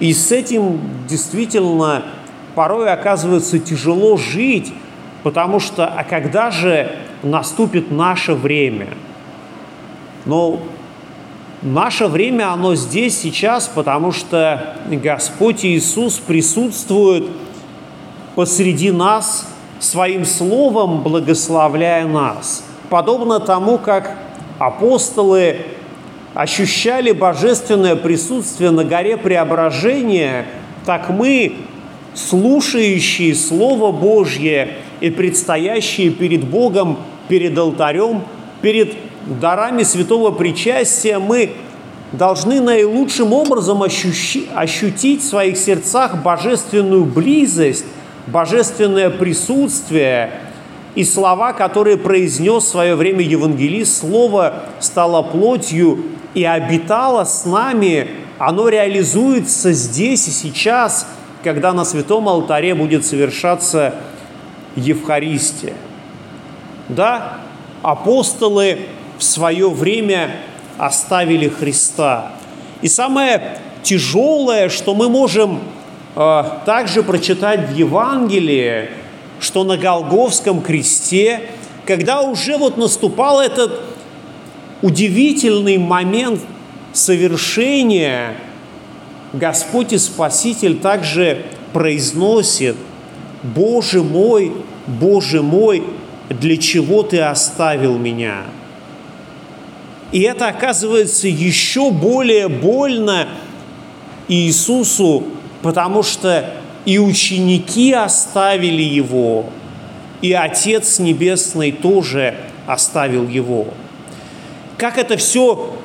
И 0.01 0.13
с 0.13 0.33
этим 0.33 0.81
действительно 1.07 2.03
порой 2.53 2.91
оказывается 2.91 3.59
тяжело 3.59 4.17
жить, 4.17 4.73
потому 5.23 5.61
что 5.61 5.87
а 5.87 6.03
когда 6.03 6.51
же 6.51 6.91
наступит 7.23 7.91
наше 7.91 8.33
время? 8.33 8.89
Но 10.25 10.59
наше 11.61 12.07
время, 12.07 12.51
оно 12.51 12.75
здесь 12.75 13.19
сейчас, 13.19 13.67
потому 13.73 14.11
что 14.11 14.75
Господь 14.89 15.65
Иисус 15.65 16.19
присутствует 16.19 17.27
посреди 18.35 18.91
нас– 18.91 19.47
своим 19.79 20.25
словом 20.25 21.01
благословляя 21.01 22.07
нас, 22.07 22.63
подобно 22.89 23.39
тому, 23.39 23.77
как 23.77 24.17
апостолы 24.59 25.57
ощущали 26.33 27.11
божественное 27.11 27.95
присутствие 27.95 28.71
на 28.71 28.83
горе 28.83 29.17
Преображения, 29.17 30.45
так 30.85 31.09
мы, 31.09 31.53
слушающие 32.13 33.35
Слово 33.35 33.91
Божье 33.91 34.75
и 34.99 35.09
предстоящие 35.09 36.11
перед 36.11 36.43
Богом, 36.43 36.97
перед 37.27 37.57
алтарем, 37.57 38.23
перед 38.61 38.95
дарами 39.27 39.83
святого 39.83 40.31
причастия, 40.31 41.19
мы 41.19 41.51
должны 42.11 42.61
наилучшим 42.61 43.33
образом 43.33 43.83
ощущи, 43.83 44.47
ощутить 44.55 45.21
в 45.21 45.27
своих 45.27 45.57
сердцах 45.57 46.23
божественную 46.23 47.05
близость 47.05 47.85
божественное 48.27 49.09
присутствие 49.09 50.31
и 50.95 51.03
слова, 51.03 51.53
которые 51.53 51.97
произнес 51.97 52.63
в 52.63 52.67
свое 52.67 52.95
время 52.95 53.21
евангелист, 53.21 54.01
Слово 54.01 54.63
стало 54.79 55.21
плотью 55.21 56.03
и 56.33 56.43
обитало 56.43 57.23
с 57.23 57.45
нами, 57.45 58.09
оно 58.37 58.69
реализуется 58.69 59.71
здесь 59.71 60.27
и 60.27 60.31
сейчас, 60.31 61.07
когда 61.43 61.73
на 61.73 61.85
святом 61.85 62.27
алтаре 62.27 62.75
будет 62.75 63.05
совершаться 63.05 63.95
Евхаристия. 64.75 65.73
Да, 66.89 67.39
апостолы 67.81 68.79
в 69.17 69.23
свое 69.23 69.69
время 69.69 70.37
оставили 70.77 71.47
Христа. 71.47 72.33
И 72.81 72.87
самое 72.87 73.59
тяжелое, 73.83 74.69
что 74.69 74.93
мы 74.93 75.09
можем 75.09 75.61
а, 76.15 76.61
также 76.65 77.03
прочитать 77.03 77.69
в 77.69 77.75
Евангелии, 77.75 78.89
что 79.39 79.63
на 79.63 79.77
Голговском 79.77 80.61
кресте, 80.61 81.41
когда 81.85 82.21
уже 82.21 82.57
вот 82.57 82.77
наступал 82.77 83.39
этот 83.39 83.81
удивительный 84.81 85.77
момент 85.77 86.41
совершения, 86.93 88.35
Господь 89.33 89.93
и 89.93 89.97
Спаситель 89.97 90.79
также 90.79 91.43
произносит, 91.73 92.75
«Боже 93.43 94.01
мой, 94.03 94.53
Боже 94.87 95.41
мой, 95.41 95.83
для 96.29 96.57
чего 96.57 97.03
Ты 97.03 97.19
оставил 97.19 97.97
меня?» 97.97 98.43
И 100.11 100.21
это 100.21 100.47
оказывается 100.47 101.27
еще 101.27 101.91
более 101.91 102.47
больно 102.47 103.27
Иисусу, 104.27 105.23
потому 105.61 106.03
что 106.03 106.49
и 106.85 106.99
ученики 106.99 107.91
оставили 107.91 108.81
его, 108.81 109.47
и 110.21 110.31
Отец 110.31 110.99
Небесный 110.99 111.73
тоже 111.73 112.35
оставил 112.65 113.27
его. 113.27 113.67
Как 114.77 114.97
это 114.97 115.17
все 115.17 115.75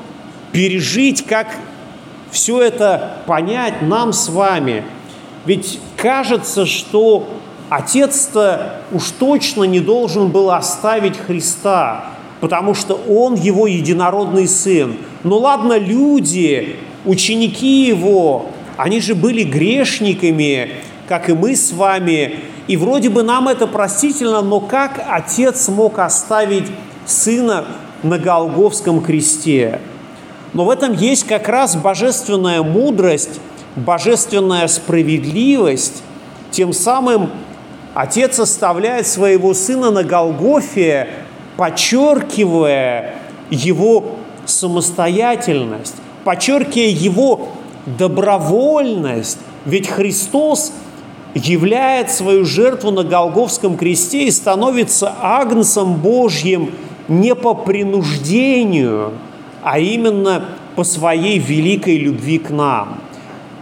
пережить, 0.53 1.25
как 1.27 1.57
все 2.31 2.63
это 2.63 3.17
понять 3.27 3.83
нам 3.83 4.13
с 4.13 4.29
вами? 4.29 4.85
Ведь 5.45 5.81
кажется, 5.97 6.67
что 6.67 7.29
Отец-то 7.69 8.83
уж 8.93 9.11
точно 9.19 9.65
не 9.65 9.81
должен 9.81 10.29
был 10.29 10.51
оставить 10.51 11.17
Христа, 11.17 12.12
потому 12.43 12.75
что 12.75 13.01
Он 13.09 13.37
его 13.37 13.69
единородный 13.69 14.49
Сын. 14.49 14.97
Но 15.23 15.39
ладно, 15.39 15.79
люди, 15.79 16.75
ученики 17.05 17.87
Его, 17.87 18.47
они 18.77 19.01
же 19.01 19.15
были 19.15 19.45
грешниками, 19.45 20.71
как 21.07 21.31
и 21.31 21.35
мы 21.35 21.55
с 21.55 21.71
вами. 21.71 22.41
И 22.67 22.77
вроде 22.77 23.11
бы 23.11 23.23
нам 23.23 23.47
это 23.47 23.69
простительно, 23.69 24.43
но 24.43 24.59
как 24.59 25.01
отец 25.09 25.69
мог 25.69 26.01
оставить 26.01 26.67
сына 27.07 27.65
на 28.03 28.19
Голговском 28.19 29.03
кресте? 29.03 29.79
Но 30.53 30.65
в 30.65 30.71
этом 30.71 30.95
есть 30.95 31.25
как 31.25 31.49
раз 31.49 31.77
божественная 31.77 32.65
мудрость, 32.65 33.39
божественная 33.77 34.67
справедливость. 34.67 36.03
Тем 36.51 36.73
самым 36.73 37.31
отец 37.95 38.41
оставляет 38.41 39.07
своего 39.07 39.55
сына 39.55 39.93
на 39.93 40.03
Голгофе, 40.03 41.09
подчеркивая 41.57 43.15
его 43.51 44.17
самостоятельность, 44.45 45.97
подчеркивая 46.25 46.89
его 46.89 47.49
добровольность. 47.87 49.39
Ведь 49.65 49.89
Христос 49.89 50.73
являет 51.35 52.11
свою 52.11 52.45
жертву 52.45 52.91
на 52.91 53.05
Голговском 53.05 53.77
кресте 53.77 54.25
и 54.27 54.31
становится 54.31 55.15
агнцем 55.21 55.95
Божьим 55.95 56.73
не 57.09 57.35
по 57.35 57.55
принуждению, 57.55 59.13
а 59.63 59.79
именно 59.79 60.45
по 60.77 60.85
своей 60.85 61.39
великой 61.39 61.99
любви 61.99 62.39
к 62.39 62.51
нам. 62.51 63.01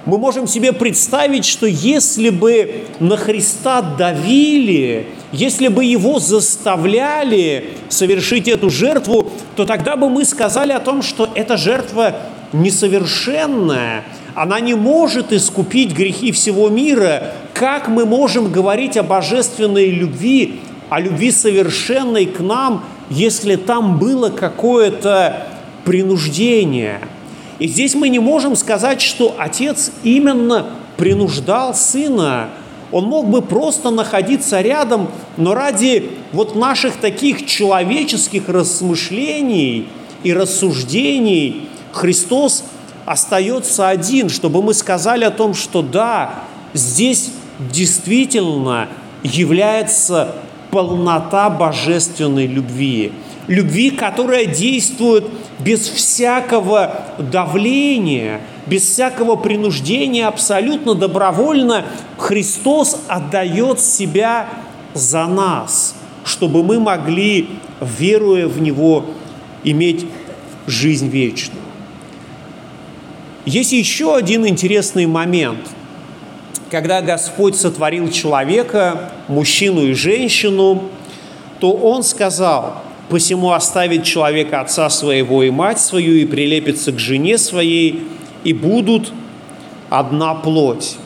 Мы 0.06 0.18
можем 0.18 0.46
себе 0.46 0.72
представить, 0.72 1.44
что 1.44 1.66
если 1.66 2.30
бы 2.30 2.86
на 3.00 3.16
Христа 3.16 3.82
давили, 3.82 5.08
если 5.32 5.68
бы 5.68 5.84
его 5.84 6.18
заставляли 6.18 7.70
совершить 7.88 8.48
эту 8.48 8.70
жертву, 8.70 9.30
то 9.56 9.64
тогда 9.64 9.96
бы 9.96 10.08
мы 10.08 10.24
сказали 10.24 10.72
о 10.72 10.80
том, 10.80 11.02
что 11.02 11.28
эта 11.34 11.56
жертва 11.56 12.16
несовершенная, 12.52 14.04
она 14.34 14.60
не 14.60 14.74
может 14.74 15.32
искупить 15.32 15.92
грехи 15.92 16.32
всего 16.32 16.68
мира. 16.68 17.32
Как 17.54 17.88
мы 17.88 18.06
можем 18.06 18.50
говорить 18.50 18.96
о 18.96 19.02
божественной 19.02 19.90
любви, 19.90 20.60
о 20.88 21.00
любви 21.00 21.30
совершенной 21.30 22.26
к 22.26 22.40
нам, 22.40 22.84
если 23.08 23.56
там 23.56 23.98
было 23.98 24.30
какое-то 24.30 25.46
принуждение? 25.84 27.00
И 27.58 27.68
здесь 27.68 27.94
мы 27.94 28.08
не 28.08 28.18
можем 28.18 28.56
сказать, 28.56 29.00
что 29.00 29.34
отец 29.38 29.92
именно 30.02 30.66
принуждал 30.96 31.74
сына. 31.74 32.48
Он 32.92 33.04
мог 33.04 33.28
бы 33.28 33.42
просто 33.42 33.90
находиться 33.90 34.60
рядом, 34.60 35.08
но 35.36 35.54
ради 35.54 36.10
вот 36.32 36.56
наших 36.56 36.96
таких 36.96 37.46
человеческих 37.46 38.48
размышлений 38.48 39.88
и 40.22 40.32
рассуждений 40.32 41.68
Христос 41.92 42.64
остается 43.06 43.88
один, 43.88 44.28
чтобы 44.28 44.62
мы 44.62 44.74
сказали 44.74 45.24
о 45.24 45.30
том, 45.30 45.54
что 45.54 45.82
да, 45.82 46.44
здесь 46.74 47.30
действительно 47.58 48.88
является 49.22 50.36
полнота 50.70 51.50
божественной 51.50 52.46
любви. 52.46 53.12
Любви, 53.46 53.90
которая 53.90 54.46
действует 54.46 55.24
без 55.58 55.80
всякого 55.80 57.04
давления, 57.18 58.40
без 58.70 58.84
всякого 58.84 59.34
принуждения, 59.34 60.28
абсолютно 60.28 60.94
добровольно. 60.94 61.84
Христос 62.16 63.00
отдает 63.08 63.80
себя 63.80 64.48
за 64.94 65.26
нас, 65.26 65.96
чтобы 66.24 66.62
мы 66.62 66.78
могли, 66.78 67.48
веруя 67.80 68.46
в 68.46 68.62
Него, 68.62 69.06
иметь 69.64 70.06
жизнь 70.68 71.08
вечную. 71.08 71.60
Есть 73.44 73.72
еще 73.72 74.14
один 74.14 74.46
интересный 74.46 75.06
момент. 75.06 75.68
Когда 76.70 77.02
Господь 77.02 77.56
сотворил 77.56 78.08
человека, 78.12 79.10
мужчину 79.26 79.82
и 79.82 79.94
женщину, 79.94 80.84
то 81.58 81.72
Он 81.72 82.04
сказал, 82.04 82.84
«Посему 83.08 83.50
оставит 83.50 84.04
человек 84.04 84.52
отца 84.52 84.88
своего 84.88 85.42
и 85.42 85.50
мать 85.50 85.80
свою, 85.80 86.14
и 86.14 86.24
прилепится 86.24 86.92
к 86.92 87.00
жене 87.00 87.36
своей, 87.36 88.04
и 88.44 88.52
будут 88.52 89.12
одна 89.88 90.34
плоть». 90.34 90.96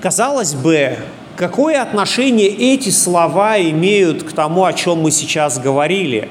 Казалось 0.00 0.54
бы, 0.54 0.98
какое 1.36 1.80
отношение 1.80 2.48
эти 2.48 2.90
слова 2.90 3.58
имеют 3.58 4.22
к 4.22 4.32
тому, 4.32 4.64
о 4.64 4.72
чем 4.72 5.00
мы 5.00 5.10
сейчас 5.10 5.58
говорили? 5.58 6.28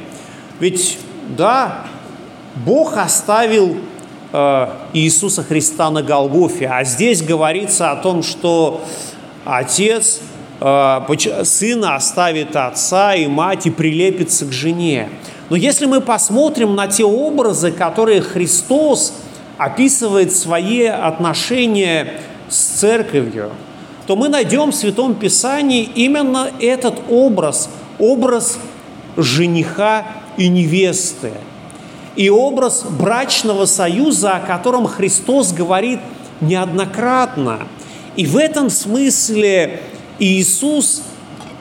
Ведь, 0.59 0.99
да, 1.35 1.85
Бог 2.55 2.97
оставил 2.97 3.77
Э, 4.35 4.69
Иисуса 4.93 5.43
Христа 5.43 5.91
на 5.91 6.01
Голгофе. 6.01 6.67
А 6.67 6.83
здесь 6.83 7.21
говорится 7.21 7.91
о 7.91 7.97
том, 7.97 8.23
что 8.23 8.81
отец 9.45 10.21
э, 10.59 11.43
сына 11.43 11.95
оставит 11.95 12.55
отца 12.55 13.13
и 13.13 13.27
мать 13.27 13.67
и 13.67 13.69
прилепится 13.69 14.45
к 14.45 14.51
жене. 14.51 15.09
Но 15.51 15.55
если 15.55 15.85
мы 15.85 16.01
посмотрим 16.01 16.73
на 16.73 16.87
те 16.87 17.03
образы, 17.03 17.71
которые 17.71 18.21
Христос 18.21 19.13
описывает 19.57 20.33
свои 20.33 20.85
отношения 20.85 22.21
с 22.49 22.57
церковью, 22.57 23.51
то 24.07 24.15
мы 24.15 24.29
найдем 24.29 24.71
в 24.71 24.75
Святом 24.75 25.15
Писании 25.15 25.83
именно 25.83 26.51
этот 26.59 27.01
образ, 27.09 27.69
образ 27.99 28.57
жениха 29.17 30.05
и 30.37 30.49
невесты– 30.49 31.31
и 32.15 32.29
образ 32.29 32.83
брачного 32.83 33.65
союза, 33.65 34.35
о 34.35 34.39
котором 34.39 34.85
Христос 34.85 35.51
говорит 35.51 35.99
неоднократно. 36.41 37.67
И 38.15 38.25
в 38.25 38.37
этом 38.37 38.69
смысле 38.69 39.81
Иисус 40.19 41.01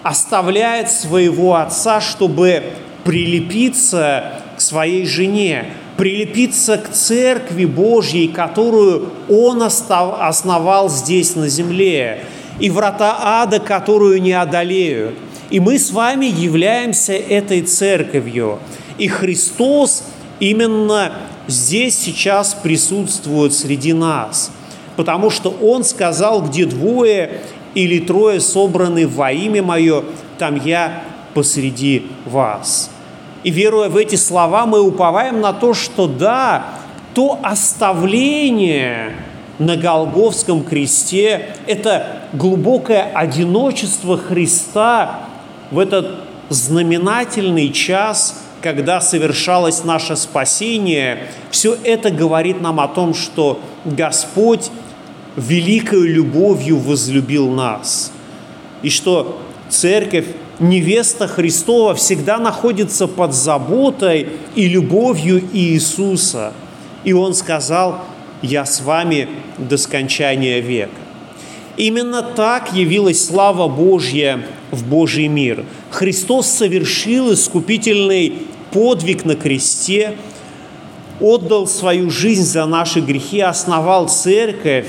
оставляет 0.02 0.90
своего 0.90 1.56
отца, 1.56 2.00
чтобы 2.00 2.64
прилепиться 3.04 4.42
к 4.56 4.60
своей 4.60 5.06
жене, 5.06 5.72
прилепиться 5.96 6.78
к 6.78 6.90
церкви 6.90 7.64
Божьей, 7.64 8.28
которую 8.28 9.10
Он 9.28 9.62
основал 9.62 10.88
здесь 10.88 11.36
на 11.36 11.48
земле, 11.48 12.24
и 12.60 12.70
врата 12.70 13.16
ада, 13.20 13.60
которую 13.60 14.20
не 14.22 14.32
одолеют. 14.32 15.14
И 15.50 15.60
мы 15.60 15.78
с 15.78 15.90
вами 15.90 16.26
являемся 16.26 17.12
этой 17.12 17.62
церковью. 17.62 18.58
И 18.98 19.08
Христос 19.08 20.04
именно 20.40 21.12
здесь 21.46 21.98
сейчас 21.98 22.54
присутствует 22.54 23.52
среди 23.52 23.92
нас, 23.92 24.50
потому 24.96 25.30
что 25.30 25.50
Он 25.60 25.84
сказал, 25.84 26.42
где 26.42 26.66
двое 26.66 27.40
или 27.74 27.98
трое 27.98 28.40
собраны 28.40 29.06
во 29.06 29.32
имя 29.32 29.62
Мое, 29.62 30.04
там 30.38 30.56
я 30.62 31.04
посреди 31.34 32.06
вас. 32.26 32.90
И 33.44 33.50
веруя 33.50 33.88
в 33.88 33.96
эти 33.96 34.16
слова, 34.16 34.66
мы 34.66 34.80
уповаем 34.80 35.40
на 35.40 35.52
то, 35.52 35.74
что 35.74 36.06
да, 36.06 36.66
то 37.14 37.38
оставление 37.42 39.16
на 39.58 39.76
Голговском 39.76 40.64
кресте, 40.64 41.54
это 41.66 42.22
глубокое 42.32 43.10
одиночество 43.14 44.16
Христа 44.16 45.20
в 45.70 45.78
этот 45.78 46.20
знаменательный 46.48 47.70
час– 47.70 48.38
когда 48.62 49.00
совершалось 49.00 49.84
наше 49.84 50.16
спасение, 50.16 51.26
все 51.50 51.76
это 51.84 52.10
говорит 52.10 52.60
нам 52.60 52.80
о 52.80 52.88
том, 52.88 53.12
что 53.12 53.60
Господь 53.84 54.70
великой 55.36 56.06
любовью 56.06 56.78
возлюбил 56.78 57.50
нас, 57.50 58.12
и 58.82 58.88
что 58.88 59.40
церковь, 59.68 60.26
невеста 60.62 61.26
Христова, 61.26 61.94
всегда 61.94 62.38
находится 62.38 63.06
под 63.06 63.34
заботой 63.34 64.28
и 64.54 64.68
любовью 64.68 65.42
Иисуса. 65.52 66.52
И 67.04 67.12
Он 67.12 67.34
сказал, 67.34 68.04
«Я 68.40 68.64
с 68.64 68.80
вами 68.80 69.28
до 69.58 69.76
скончания 69.76 70.60
века». 70.60 70.90
Именно 71.76 72.22
так 72.22 72.74
явилась 72.74 73.24
слава 73.24 73.66
Божья 73.66 74.44
в 74.70 74.86
Божий 74.86 75.28
мир. 75.28 75.64
Христос 75.90 76.46
совершил 76.46 77.32
искупительный 77.32 78.34
подвиг 78.72 79.24
на 79.24 79.36
кресте, 79.36 80.16
отдал 81.20 81.66
свою 81.66 82.10
жизнь 82.10 82.44
за 82.44 82.66
наши 82.66 83.00
грехи, 83.00 83.40
основал 83.40 84.08
церковь, 84.08 84.88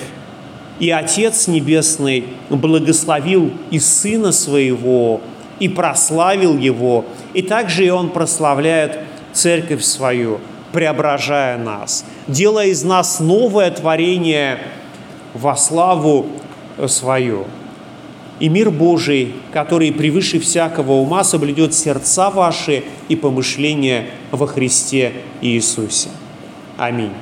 и 0.80 0.90
Отец 0.90 1.48
Небесный 1.48 2.26
благословил 2.50 3.52
и 3.72 3.80
Сына 3.80 4.32
Своего, 4.32 5.22
и 5.63 5.69
прославил 5.69 6.58
Его, 6.58 7.06
и 7.34 7.41
также 7.41 7.86
и 7.86 7.89
Он 7.89 8.10
прославляет 8.10 8.99
церковь 9.32 9.82
свою, 9.82 10.41
преображая 10.73 11.58
нас, 11.58 12.04
делая 12.28 12.67
из 12.67 12.84
нас 12.84 13.21
новое 13.21 13.71
творение 13.71 14.60
во 15.34 15.56
славу 15.56 16.28
свою. 16.88 17.45
И 18.41 18.49
мир 18.49 18.71
Божий, 18.71 19.36
который 19.54 19.93
превыше 19.93 20.38
всякого 20.41 20.91
ума 20.91 21.23
соблюдет 21.23 21.73
сердца 21.73 22.30
ваши 22.30 22.84
и 23.08 23.15
помышления 23.15 24.08
во 24.32 24.47
Христе 24.47 25.13
Иисусе. 25.39 26.10
Аминь. 26.78 27.13